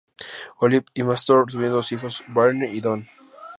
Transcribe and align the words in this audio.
Olive 0.61 0.85
y 0.95 1.03
Marston 1.03 1.45
tuvieron 1.45 1.75
dos 1.75 1.91
hijos, 1.91 2.23
Byrne 2.27 2.65
y 2.73 2.81
Donn. 2.81 3.07